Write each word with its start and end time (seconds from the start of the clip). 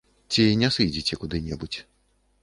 Ці 0.35 0.45
не 0.61 0.69
сыдзеце 0.75 1.17
куды-небудзь. 1.25 1.79